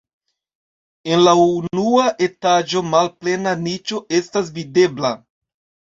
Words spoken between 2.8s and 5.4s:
malplena niĉo estas videbla.